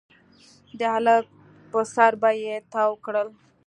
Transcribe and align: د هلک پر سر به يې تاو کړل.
د 0.77 0.81
هلک 0.95 1.25
پر 1.71 1.83
سر 1.93 2.13
به 2.21 2.29
يې 2.43 2.55
تاو 2.71 2.91
کړل. 3.05 3.27